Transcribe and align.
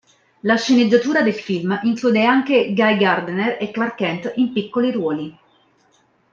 La 0.39 0.57
sceneggiatura 0.57 1.21
del 1.21 1.35
film 1.35 1.79
include 1.83 2.23
anche 2.25 2.73
Guy 2.73 2.97
Gardner 2.97 3.57
e 3.61 3.69
Clark 3.69 3.93
Kent 3.93 4.33
in 4.37 4.51
piccoli 4.51 4.89
ruoli. 4.91 5.37